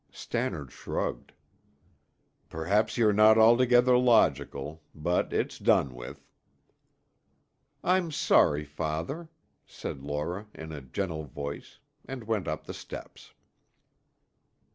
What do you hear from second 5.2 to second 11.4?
it's done with." "I'm sorry, father," said Laura in a gentle